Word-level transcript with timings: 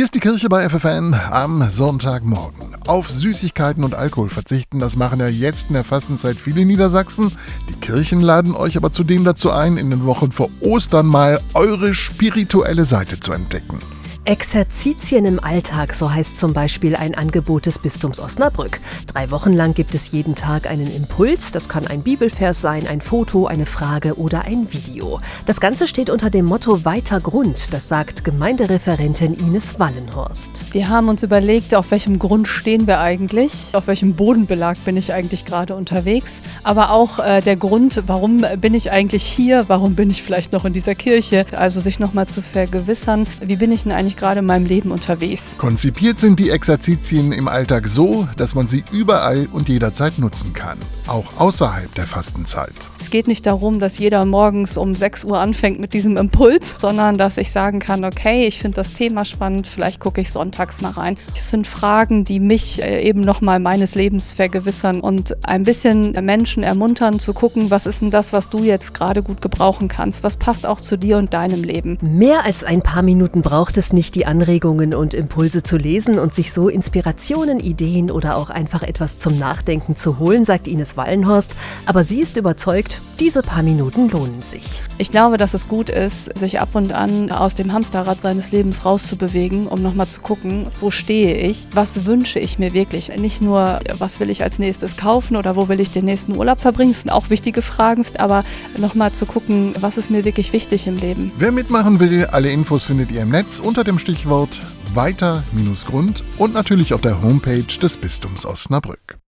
Hier 0.00 0.06
ist 0.06 0.14
die 0.14 0.20
Kirche 0.20 0.48
bei 0.48 0.66
FFN 0.66 1.12
am 1.12 1.68
Sonntagmorgen. 1.68 2.74
Auf 2.86 3.10
Süßigkeiten 3.10 3.84
und 3.84 3.94
Alkohol 3.94 4.30
verzichten, 4.30 4.78
das 4.78 4.96
machen 4.96 5.20
ja 5.20 5.28
jetzt 5.28 5.68
in 5.68 5.74
der 5.74 5.84
Fastenzeit 5.84 6.36
viele 6.36 6.64
Niedersachsen. 6.64 7.30
Die 7.68 7.74
Kirchen 7.74 8.22
laden 8.22 8.54
euch 8.54 8.78
aber 8.78 8.92
zudem 8.92 9.24
dazu 9.24 9.50
ein, 9.50 9.76
in 9.76 9.90
den 9.90 10.06
Wochen 10.06 10.32
vor 10.32 10.48
Ostern 10.60 11.04
mal 11.04 11.38
eure 11.52 11.94
spirituelle 11.94 12.86
Seite 12.86 13.20
zu 13.20 13.34
entdecken. 13.34 13.78
Exerzitien 14.26 15.24
im 15.24 15.42
Alltag, 15.42 15.94
so 15.94 16.12
heißt 16.12 16.36
zum 16.36 16.52
Beispiel 16.52 16.94
ein 16.94 17.14
Angebot 17.14 17.64
des 17.64 17.78
Bistums 17.78 18.20
Osnabrück. 18.20 18.80
Drei 19.06 19.30
Wochen 19.30 19.52
lang 19.52 19.72
gibt 19.72 19.94
es 19.94 20.12
jeden 20.12 20.34
Tag 20.34 20.70
einen 20.70 20.94
Impuls. 20.94 21.52
Das 21.52 21.70
kann 21.70 21.86
ein 21.86 22.02
Bibelvers 22.02 22.60
sein, 22.60 22.86
ein 22.86 23.00
Foto, 23.00 23.46
eine 23.46 23.64
Frage 23.64 24.18
oder 24.18 24.42
ein 24.42 24.72
Video. 24.72 25.20
Das 25.46 25.58
Ganze 25.58 25.86
steht 25.86 26.10
unter 26.10 26.28
dem 26.28 26.44
Motto 26.44 26.84
Weiter 26.84 27.18
Grund. 27.18 27.72
Das 27.72 27.88
sagt 27.88 28.22
Gemeindereferentin 28.22 29.34
Ines 29.34 29.80
Wallenhorst. 29.80 30.74
Wir 30.74 30.90
haben 30.90 31.08
uns 31.08 31.22
überlegt, 31.22 31.74
auf 31.74 31.90
welchem 31.90 32.18
Grund 32.18 32.46
stehen 32.46 32.86
wir 32.86 33.00
eigentlich, 33.00 33.70
auf 33.72 33.86
welchem 33.86 34.14
Bodenbelag 34.14 34.76
bin 34.84 34.98
ich 34.98 35.14
eigentlich 35.14 35.46
gerade 35.46 35.74
unterwegs, 35.74 36.42
aber 36.62 36.90
auch 36.90 37.18
äh, 37.20 37.40
der 37.40 37.56
Grund, 37.56 38.02
warum 38.06 38.44
bin 38.60 38.74
ich 38.74 38.92
eigentlich 38.92 39.24
hier, 39.24 39.64
warum 39.68 39.94
bin 39.94 40.10
ich 40.10 40.22
vielleicht 40.22 40.52
noch 40.52 40.66
in 40.66 40.74
dieser 40.74 40.94
Kirche. 40.94 41.46
Also 41.52 41.80
sich 41.80 41.98
nochmal 41.98 42.26
zu 42.26 42.42
vergewissern, 42.42 43.26
wie 43.40 43.56
bin 43.56 43.72
ich 43.72 43.84
denn 43.84 43.92
eigentlich 43.92 44.09
gerade 44.16 44.40
in 44.40 44.46
meinem 44.46 44.66
Leben 44.66 44.90
unterwegs. 44.90 45.56
Konzipiert 45.58 46.20
sind 46.20 46.38
die 46.38 46.50
Exerzitien 46.50 47.32
im 47.32 47.48
Alltag 47.48 47.88
so, 47.88 48.28
dass 48.36 48.54
man 48.54 48.68
sie 48.68 48.84
überall 48.92 49.48
und 49.52 49.68
jederzeit 49.68 50.18
nutzen 50.18 50.52
kann, 50.52 50.78
auch 51.06 51.26
außerhalb 51.38 51.94
der 51.94 52.06
Fastenzeit. 52.06 52.72
Es 53.00 53.10
geht 53.10 53.28
nicht 53.28 53.46
darum, 53.46 53.80
dass 53.80 53.98
jeder 53.98 54.24
morgens 54.24 54.76
um 54.76 54.94
6 54.94 55.24
Uhr 55.24 55.38
anfängt 55.38 55.80
mit 55.80 55.94
diesem 55.94 56.16
Impuls, 56.16 56.74
sondern 56.78 57.18
dass 57.18 57.36
ich 57.36 57.50
sagen 57.50 57.78
kann, 57.78 58.04
okay, 58.04 58.46
ich 58.46 58.58
finde 58.58 58.76
das 58.76 58.92
Thema 58.92 59.24
spannend, 59.24 59.66
vielleicht 59.66 60.00
gucke 60.00 60.20
ich 60.20 60.30
sonntags 60.30 60.80
mal 60.80 60.92
rein. 60.92 61.16
Es 61.34 61.50
sind 61.50 61.66
Fragen, 61.66 62.24
die 62.24 62.40
mich 62.40 62.82
äh, 62.82 63.02
eben 63.02 63.20
nochmal 63.20 63.60
meines 63.60 63.94
Lebens 63.94 64.32
vergewissern 64.32 65.00
und 65.00 65.36
ein 65.46 65.64
bisschen 65.64 66.12
Menschen 66.24 66.62
ermuntern 66.62 67.18
zu 67.18 67.32
gucken, 67.32 67.70
was 67.70 67.86
ist 67.86 68.02
denn 68.02 68.10
das, 68.10 68.32
was 68.32 68.50
du 68.50 68.62
jetzt 68.62 68.94
gerade 68.94 69.22
gut 69.22 69.40
gebrauchen 69.40 69.88
kannst? 69.88 70.22
Was 70.22 70.36
passt 70.36 70.66
auch 70.66 70.80
zu 70.80 70.96
dir 70.96 71.18
und 71.18 71.34
deinem 71.34 71.62
Leben? 71.62 71.98
Mehr 72.00 72.44
als 72.44 72.64
ein 72.64 72.82
paar 72.82 73.02
Minuten 73.02 73.42
braucht 73.42 73.76
es 73.76 73.92
nicht, 74.00 74.14
die 74.14 74.24
Anregungen 74.24 74.94
und 74.94 75.12
Impulse 75.12 75.62
zu 75.62 75.76
lesen 75.76 76.18
und 76.18 76.34
sich 76.34 76.54
so 76.54 76.70
Inspirationen, 76.70 77.60
Ideen 77.60 78.10
oder 78.10 78.38
auch 78.38 78.48
einfach 78.48 78.82
etwas 78.82 79.18
zum 79.18 79.38
Nachdenken 79.38 79.94
zu 79.94 80.18
holen, 80.18 80.46
sagt 80.46 80.68
Ines 80.68 80.96
Wallenhorst. 80.96 81.54
Aber 81.84 82.02
sie 82.02 82.22
ist 82.22 82.38
überzeugt, 82.38 83.02
diese 83.20 83.42
paar 83.42 83.62
Minuten 83.62 84.08
lohnen 84.08 84.40
sich. 84.40 84.82
Ich 84.96 85.10
glaube, 85.10 85.36
dass 85.36 85.52
es 85.52 85.68
gut 85.68 85.90
ist, 85.90 86.36
sich 86.38 86.58
ab 86.58 86.70
und 86.72 86.92
an 86.92 87.30
aus 87.30 87.54
dem 87.54 87.72
Hamsterrad 87.72 88.18
seines 88.18 88.50
Lebens 88.50 88.86
rauszubewegen, 88.86 89.66
um 89.66 89.82
nochmal 89.82 90.08
zu 90.08 90.22
gucken, 90.22 90.66
wo 90.80 90.90
stehe 90.90 91.36
ich, 91.36 91.68
was 91.72 92.06
wünsche 92.06 92.38
ich 92.38 92.58
mir 92.58 92.72
wirklich. 92.72 93.14
Nicht 93.18 93.42
nur, 93.42 93.80
was 93.98 94.20
will 94.20 94.30
ich 94.30 94.42
als 94.42 94.58
nächstes 94.58 94.96
kaufen 94.96 95.36
oder 95.36 95.54
wo 95.54 95.68
will 95.68 95.80
ich 95.80 95.90
den 95.90 96.06
nächsten 96.06 96.34
Urlaub 96.34 96.62
verbringen, 96.62 96.92
das 96.92 97.02
sind 97.02 97.10
auch 97.10 97.28
wichtige 97.28 97.60
Fragen, 97.60 98.06
aber 98.16 98.42
nochmal 98.78 99.12
zu 99.12 99.26
gucken, 99.26 99.74
was 99.78 99.98
ist 99.98 100.10
mir 100.10 100.24
wirklich 100.24 100.54
wichtig 100.54 100.86
im 100.86 100.96
Leben. 100.96 101.30
Wer 101.36 101.52
mitmachen 101.52 102.00
will, 102.00 102.24
alle 102.26 102.50
Infos 102.50 102.86
findet 102.86 103.10
ihr 103.10 103.22
im 103.22 103.28
Netz 103.28 103.58
unter 103.58 103.84
dem 103.84 103.98
Stichwort 103.98 104.58
weiter-grund 104.94 106.24
und 106.38 106.54
natürlich 106.54 106.94
auf 106.94 107.02
der 107.02 107.22
Homepage 107.22 107.78
des 107.80 107.98
Bistums 107.98 108.46
Osnabrück. 108.46 109.19